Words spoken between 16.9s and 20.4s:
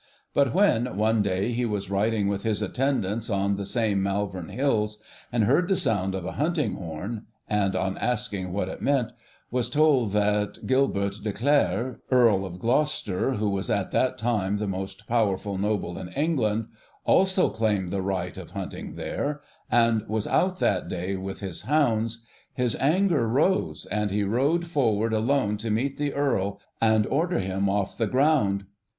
also claimed the right of hunting there, and was